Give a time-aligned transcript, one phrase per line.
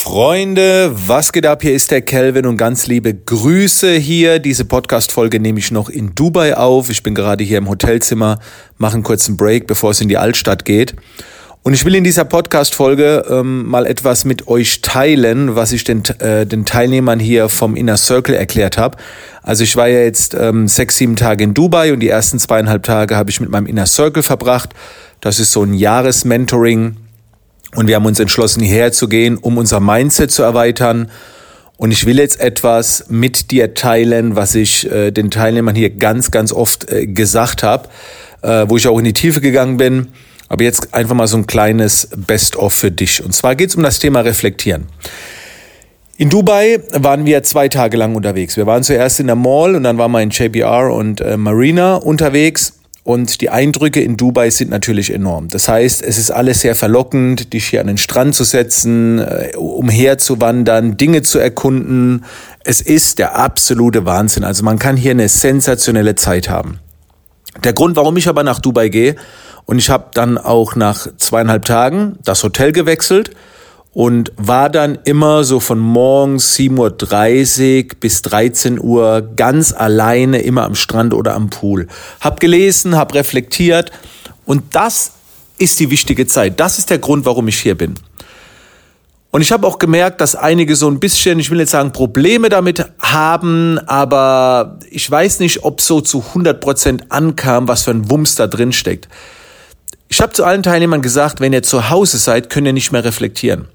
[0.00, 1.62] Freunde, was geht ab?
[1.62, 4.38] Hier ist der Kelvin und ganz liebe Grüße hier.
[4.38, 6.88] Diese Podcast-Folge nehme ich noch in Dubai auf.
[6.88, 8.38] Ich bin gerade hier im Hotelzimmer,
[8.76, 10.94] mache einen kurzen Break, bevor es in die Altstadt geht.
[11.64, 16.04] Und ich will in dieser Podcast-Folge ähm, mal etwas mit euch teilen, was ich den,
[16.20, 18.96] äh, den Teilnehmern hier vom Inner Circle erklärt habe.
[19.42, 22.84] Also ich war ja jetzt ähm, sechs, sieben Tage in Dubai und die ersten zweieinhalb
[22.84, 24.70] Tage habe ich mit meinem Inner Circle verbracht.
[25.20, 26.96] Das ist so ein Jahresmentoring
[27.78, 31.12] und wir haben uns entschlossen, hierher zu gehen, um unser Mindset zu erweitern.
[31.76, 36.32] Und ich will jetzt etwas mit dir teilen, was ich äh, den Teilnehmern hier ganz,
[36.32, 37.88] ganz oft äh, gesagt habe,
[38.42, 40.08] äh, wo ich auch in die Tiefe gegangen bin.
[40.48, 43.24] Aber jetzt einfach mal so ein kleines Best-of für dich.
[43.24, 44.86] Und zwar geht es um das Thema Reflektieren.
[46.16, 48.56] In Dubai waren wir zwei Tage lang unterwegs.
[48.56, 51.94] Wir waren zuerst in der Mall und dann waren wir in JBR und äh, Marina
[51.94, 52.77] unterwegs.
[53.08, 55.48] Und die Eindrücke in Dubai sind natürlich enorm.
[55.48, 59.56] Das heißt, es ist alles sehr verlockend, dich hier an den Strand zu setzen, äh,
[59.56, 62.26] umherzuwandern, Dinge zu erkunden.
[62.64, 64.44] Es ist der absolute Wahnsinn.
[64.44, 66.80] Also man kann hier eine sensationelle Zeit haben.
[67.64, 69.16] Der Grund, warum ich aber nach Dubai gehe,
[69.64, 73.30] und ich habe dann auch nach zweieinhalb Tagen das Hotel gewechselt
[73.98, 76.78] und war dann immer so von morgens 7.30
[77.82, 81.88] Uhr bis 13 Uhr ganz alleine immer am Strand oder am Pool.
[82.20, 83.90] Hab gelesen, hab reflektiert
[84.46, 85.14] und das
[85.58, 86.60] ist die wichtige Zeit.
[86.60, 87.96] Das ist der Grund, warum ich hier bin.
[89.32, 92.50] Und ich habe auch gemerkt, dass einige so ein bisschen, ich will jetzt sagen, Probleme
[92.50, 98.08] damit haben, aber ich weiß nicht, ob so zu 100 Prozent ankam, was für ein
[98.08, 99.08] Wumms da drin steckt.
[100.08, 103.04] Ich habe zu allen Teilnehmern gesagt, wenn ihr zu Hause seid, könnt ihr nicht mehr
[103.04, 103.66] reflektieren.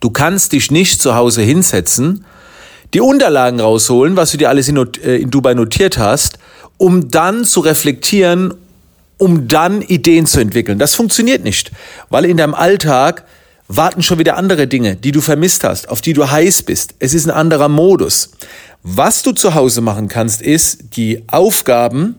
[0.00, 2.24] Du kannst dich nicht zu Hause hinsetzen,
[2.94, 6.38] die Unterlagen rausholen, was du dir alles in, äh, in Dubai notiert hast,
[6.76, 8.54] um dann zu reflektieren,
[9.18, 10.78] um dann Ideen zu entwickeln.
[10.78, 11.72] Das funktioniert nicht,
[12.08, 13.24] weil in deinem Alltag
[13.66, 16.94] warten schon wieder andere Dinge, die du vermisst hast, auf die du heiß bist.
[17.00, 18.30] Es ist ein anderer Modus.
[18.82, 22.14] Was du zu Hause machen kannst, ist die Aufgaben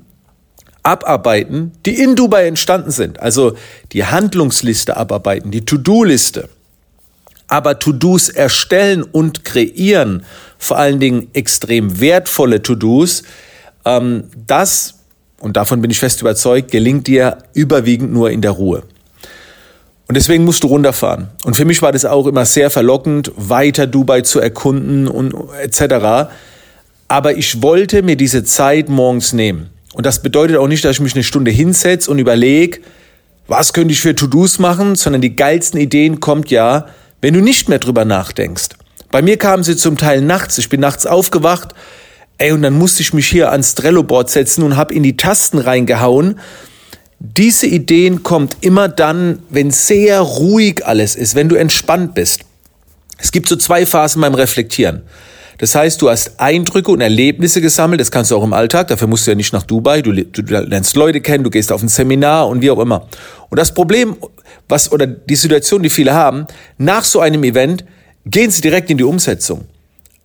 [0.84, 3.20] abarbeiten, die in Dubai entstanden sind.
[3.20, 3.54] Also
[3.94, 6.50] die Handlungsliste abarbeiten, die To-Do-Liste
[7.50, 10.24] aber To-Dos erstellen und kreieren,
[10.58, 13.24] vor allen Dingen extrem wertvolle To-Dos,
[13.86, 14.96] ähm, das,
[15.40, 18.84] und davon bin ich fest überzeugt, gelingt dir überwiegend nur in der Ruhe.
[20.08, 21.28] Und deswegen musst du runterfahren.
[21.44, 26.32] Und für mich war das auch immer sehr verlockend, weiter Dubai zu erkunden und etc.
[27.08, 29.70] Aber ich wollte mir diese Zeit morgens nehmen.
[29.94, 32.80] Und das bedeutet auch nicht, dass ich mich eine Stunde hinsetze und überlege,
[33.48, 36.88] was könnte ich für To-Dos machen, sondern die geilsten Ideen kommt ja,
[37.22, 38.70] wenn du nicht mehr drüber nachdenkst.
[39.12, 40.58] Bei mir kamen sie zum Teil nachts.
[40.58, 41.74] Ich bin nachts aufgewacht,
[42.38, 45.58] ey, und dann musste ich mich hier ans Trello-Board setzen und habe in die Tasten
[45.58, 46.40] reingehauen.
[47.20, 52.42] Diese Ideen kommt immer dann, wenn sehr ruhig alles ist, wenn du entspannt bist.
[53.18, 55.02] Es gibt so zwei Phasen beim Reflektieren.
[55.60, 59.08] Das heißt, du hast Eindrücke und Erlebnisse gesammelt, das kannst du auch im Alltag, dafür
[59.10, 61.90] musst du ja nicht nach Dubai, du, du lernst Leute kennen, du gehst auf ein
[61.90, 63.08] Seminar und wie auch immer.
[63.50, 64.16] Und das Problem,
[64.70, 66.48] was, oder die Situation, die viele haben,
[66.78, 67.84] nach so einem Event
[68.26, 69.66] gehen sie direkt in die Umsetzung.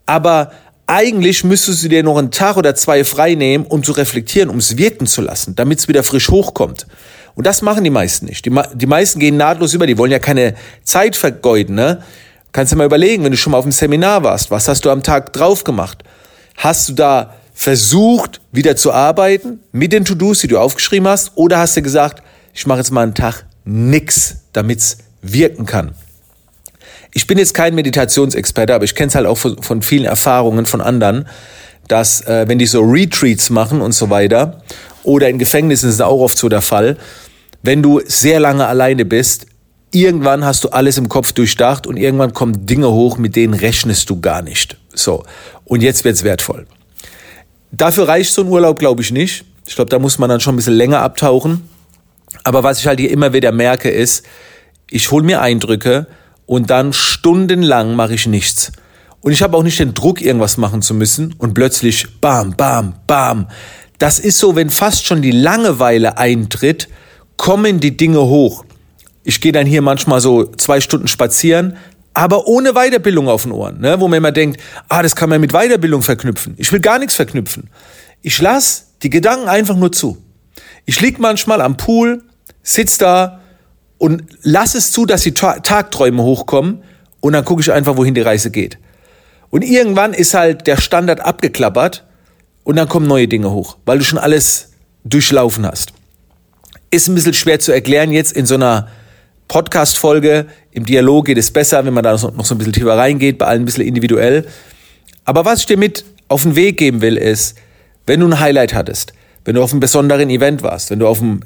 [0.07, 0.53] Aber
[0.87, 4.59] eigentlich müsstest du dir noch einen Tag oder zwei frei nehmen, um zu reflektieren, um
[4.59, 6.87] es wirken zu lassen, damit es wieder frisch hochkommt.
[7.35, 8.47] Und das machen die meisten nicht.
[8.47, 12.03] Die, die meisten gehen nahtlos über, die wollen ja keine Zeit vergeuden, ne?
[12.55, 14.91] Kannst du mal überlegen, wenn du schon mal auf dem Seminar warst, was hast du
[14.91, 16.05] am Tag drauf gemacht?
[16.57, 21.59] Hast du da versucht, wieder zu arbeiten mit den To-Dos, die du aufgeschrieben hast, oder
[21.59, 22.23] hast du gesagt,
[22.53, 25.97] ich mache jetzt mal einen Tag nix, damit's wirken kann?
[27.13, 30.65] Ich bin jetzt kein Meditationsexperte, aber ich kenne es halt auch von, von, vielen Erfahrungen
[30.65, 31.27] von anderen,
[31.89, 34.63] dass äh, wenn die so Retreats machen und so weiter,
[35.03, 36.99] oder in Gefängnissen ist es auch oft so der Fall,
[37.65, 39.47] wenn du sehr lange alleine bist,
[39.95, 44.11] irgendwann hast du alles im Kopf durchdacht und irgendwann kommen Dinge hoch, mit denen rechnest
[44.11, 44.77] du gar nicht.
[44.93, 45.25] So.
[45.65, 46.67] Und jetzt wird's wertvoll.
[47.73, 49.45] Dafür reicht so ein Urlaub, glaube ich, nicht.
[49.67, 51.69] Ich glaube, da muss man dann schon ein bisschen länger abtauchen.
[52.43, 54.25] Aber was ich halt hier immer wieder merke, ist,
[54.91, 56.07] ich hole mir Eindrücke
[56.47, 58.73] und dann stundenlang mache ich nichts.
[59.21, 62.95] Und ich habe auch nicht den Druck, irgendwas machen zu müssen und plötzlich bam, bam,
[63.07, 63.49] bam.
[63.99, 66.89] Das ist so, wenn fast schon die Langeweile eintritt,
[67.37, 68.65] kommen die Dinge hoch.
[69.25, 71.77] Ich gehe dann hier manchmal so zwei Stunden spazieren,
[72.13, 73.99] aber ohne Weiterbildung auf den Ohren, ne?
[73.99, 76.55] wo man immer denkt, ah, das kann man mit Weiterbildung verknüpfen.
[76.59, 77.69] Ich will gar nichts verknüpfen.
[78.23, 80.19] Ich lass die Gedanken einfach nur zu.
[80.87, 82.23] Ich lieg manchmal am Pool,
[82.63, 83.41] sitz da
[83.99, 86.83] und lass es zu, dass die Tagträume hochkommen
[87.21, 88.79] und dann gucke ich einfach, wohin die Reise geht.
[89.51, 92.05] Und irgendwann ist halt der Standard abgeklappert
[92.65, 94.73] und dann kommen neue Dinge hoch, weil du schon alles
[95.05, 95.93] durchlaufen hast.
[96.91, 98.89] Ist ein bisschen schwer zu erklären jetzt in so einer
[99.55, 100.47] Podcast-Folge.
[100.73, 103.47] Im Dialog geht es besser, wenn man da noch so ein bisschen tiefer reingeht, bei
[103.47, 104.47] allen ein bisschen individuell.
[105.25, 107.57] Aber was ich dir mit auf den Weg geben will, ist,
[108.05, 109.13] wenn du ein Highlight hattest,
[109.45, 111.39] wenn du auf einem besonderen Event warst, wenn du auf einem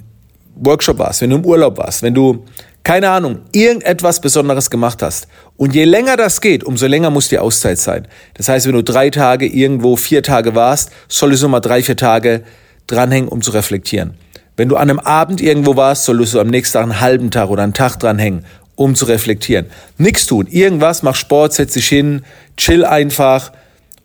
[0.55, 2.46] Workshop warst, wenn du im Urlaub warst, wenn du,
[2.82, 5.28] keine Ahnung, irgendetwas Besonderes gemacht hast.
[5.58, 8.08] Und je länger das geht, umso länger muss die Auszeit sein.
[8.32, 11.99] Das heißt, wenn du drei Tage irgendwo, vier Tage warst, solltest du mal drei, vier
[11.99, 12.43] Tage
[12.87, 14.14] dranhängen, um zu reflektieren.
[14.58, 17.49] Wenn du an einem Abend irgendwo warst, solltest du am nächsten Tag einen halben Tag
[17.49, 18.44] oder einen Tag dranhängen,
[18.75, 19.66] um zu reflektieren.
[19.99, 22.25] Nichts tun, irgendwas, mach Sport, setz dich hin,
[22.56, 23.52] chill einfach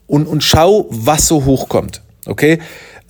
[0.05, 2.03] und, und schau, was so hochkommt.
[2.27, 2.59] Okay?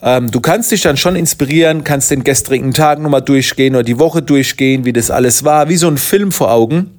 [0.02, 4.00] Ähm, du kannst dich dann schon inspirieren, kannst den gestrigen Tag nochmal durchgehen oder die
[4.00, 6.98] Woche durchgehen, wie das alles war, wie so ein Film vor Augen.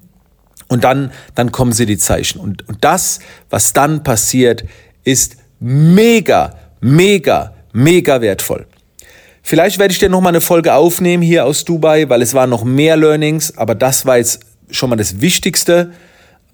[0.69, 2.39] Und dann, dann kommen sie die Zeichen.
[2.39, 4.65] Und, und das, was dann passiert,
[5.05, 8.67] ist mega, mega, mega wertvoll.
[9.47, 12.65] Vielleicht werde ich dir nochmal eine Folge aufnehmen hier aus Dubai, weil es waren noch
[12.65, 15.91] mehr Learnings, aber das war jetzt schon mal das Wichtigste.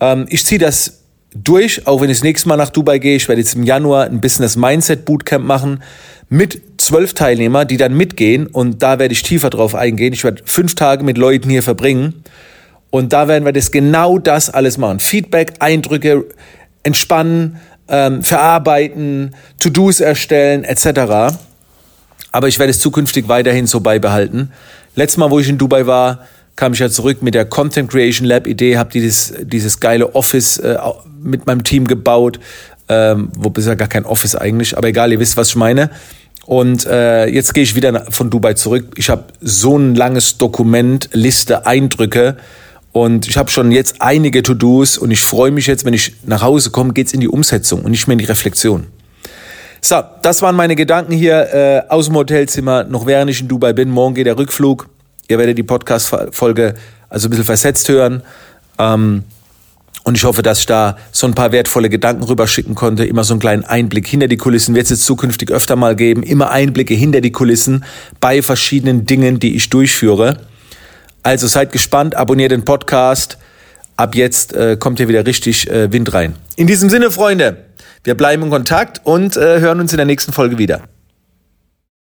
[0.01, 3.15] Ähm, ich ziehe das durch, auch wenn ich das nächste Mal nach Dubai gehe.
[3.15, 5.85] Ich werde jetzt im Januar ein Business Mindset Bootcamp machen
[6.29, 10.13] mit zwölf Teilnehmern, die dann mitgehen und da werde ich tiefer drauf eingehen.
[10.13, 12.25] Ich werde fünf Tage mit Leuten hier verbringen
[12.91, 14.99] und da werden wir das genau das alles machen.
[14.99, 16.25] Feedback, Eindrücke,
[16.83, 21.37] entspannen, ähm, verarbeiten, To-Dos erstellen etc.
[22.33, 24.53] Aber ich werde es zukünftig weiterhin so beibehalten.
[24.95, 28.27] Letztes Mal, wo ich in Dubai war, kam ich ja zurück mit der Content Creation
[28.27, 30.77] Lab Idee, habe dieses, dieses geile Office äh,
[31.23, 32.39] mit meinem Team gebaut,
[32.89, 35.91] ähm, wo bisher gar kein Office eigentlich, aber egal, ihr wisst, was ich meine.
[36.47, 38.95] Und äh, jetzt gehe ich wieder von Dubai zurück.
[38.97, 42.37] Ich habe so ein langes Dokument, Liste, Eindrücke.
[42.93, 46.43] Und ich habe schon jetzt einige To-Dos und ich freue mich jetzt, wenn ich nach
[46.43, 48.89] Hause komme, geht's in die Umsetzung und nicht mehr in die Reflexion.
[49.83, 53.73] So, das waren meine Gedanken hier äh, aus dem Hotelzimmer, noch während ich in Dubai
[53.73, 53.91] bin.
[53.91, 54.89] Morgen geht der Rückflug.
[55.29, 56.75] Ihr werdet die Podcast-Folge
[57.09, 58.23] also ein bisschen versetzt hören.
[58.79, 59.25] Ähm,
[60.03, 63.05] und ich hoffe, dass ich da so ein paar wertvolle Gedanken rüberschicken konnte.
[63.05, 66.23] Immer so einen kleinen Einblick hinter die Kulissen wird es jetzt zukünftig öfter mal geben.
[66.23, 67.85] Immer Einblicke hinter die Kulissen
[68.19, 70.41] bei verschiedenen Dingen, die ich durchführe.
[71.23, 73.39] Also seid gespannt, abonniert den Podcast.
[73.97, 76.35] Ab jetzt äh, kommt hier wieder richtig äh, Wind rein.
[76.57, 77.59] In diesem Sinne, Freunde,
[78.05, 80.83] wir bleiben in Kontakt und äh, hören uns in der nächsten Folge wieder.